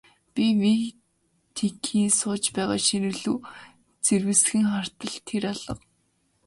[0.33, 3.37] Би Витекийн сууж байгаа ширээ рүү
[4.05, 5.73] зэрвэсхэн хартал тэр алга.